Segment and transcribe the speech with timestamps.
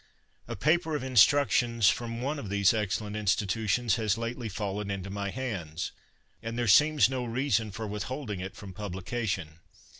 [0.47, 5.11] A paper of instruc tions from one of these excellent institutions has lately fallen into
[5.11, 5.91] my hands,
[6.41, 9.59] and there seems no reason for withholding it from publication.